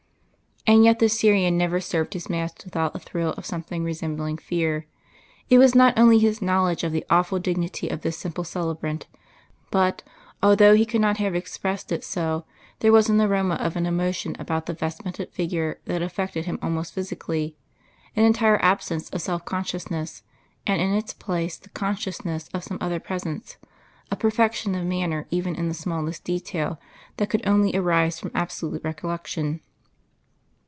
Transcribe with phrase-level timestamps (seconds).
[0.67, 4.85] And yet this Syrian never served His mass without a thrill of something resembling fear;
[5.49, 9.07] it was not only his knowledge of the awful dignity of this simple celebrant;
[9.71, 10.03] but,
[10.41, 12.45] although he could not have expressed it so,
[12.79, 16.93] there was an aroma of an emotion about the vestmented figure that affected him almost
[16.93, 17.57] physically
[18.15, 20.21] an entire absence of self consciousness,
[20.67, 23.57] and in its place the consciousness of some other Presence,
[24.11, 26.77] a perfection of manner even in the smallest details
[27.17, 29.59] that could only arise from absolute recollection.